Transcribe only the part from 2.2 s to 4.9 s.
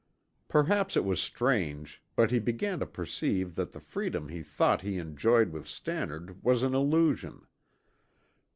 he began to perceive that the freedom he thought